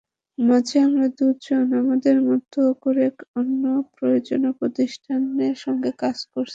মাঝে 0.37 0.77
আমরা 0.87 1.07
দুজন 1.17 1.65
আমাদের 1.81 2.15
মতো 2.27 2.61
করে 2.83 3.05
অন্য 3.39 3.63
প্রযোজনা 3.93 4.49
প্রতিষ্ঠানের 4.59 5.55
সঙ্গে 5.63 5.91
কাজ 6.01 6.17
করেছি। 6.25 6.49